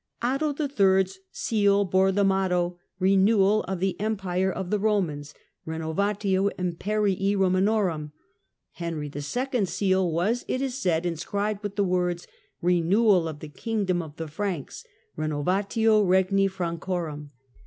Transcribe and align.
Otto 0.23 0.51
III.'s 0.59 1.19
seal 1.31 1.85
bore 1.85 2.11
the 2.11 2.23
motto, 2.23 2.79
"Eenewal 2.99 3.63
of 3.67 3.79
the 3.79 3.95
Empire 4.01 4.51
of 4.51 4.71
the 4.71 4.79
B^omans" 4.79 5.35
(Benovaiio 5.67 6.49
Imperii 6.57 7.35
Romanorwni); 7.37 8.11
Henry 8.71 9.11
XL's 9.15 9.69
seal 9.69 10.11
was, 10.11 10.43
it 10.47 10.59
is 10.59 10.73
said, 10.81 11.05
inscribed 11.05 11.61
with 11.61 11.75
the 11.75 11.83
words 11.83 12.25
"Eenewal 12.63 13.29
of 13.29 13.41
the 13.41 13.47
kingdom 13.49 14.01
of 14.01 14.15
the 14.15 14.27
Franks" 14.27 14.83
{Benovatio 15.15 16.01
regni 16.03 16.47
Francorum). 16.49 17.29